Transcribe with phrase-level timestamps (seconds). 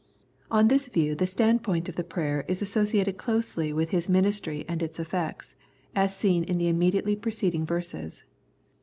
[0.49, 4.81] On this view the standpoint of the prayer is associated closely with his ministry and
[4.81, 5.55] its effects,
[5.95, 8.23] as seen in the immediately preceding verses.